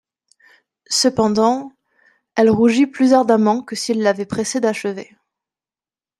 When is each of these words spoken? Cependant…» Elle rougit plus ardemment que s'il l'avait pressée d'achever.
Cependant…» 0.89 1.73
Elle 2.35 2.49
rougit 2.49 2.87
plus 2.87 3.13
ardemment 3.13 3.61
que 3.61 3.75
s'il 3.75 4.01
l'avait 4.01 4.25
pressée 4.25 4.59
d'achever. 4.59 5.15